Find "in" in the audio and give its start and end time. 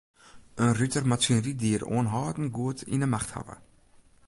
0.63-0.73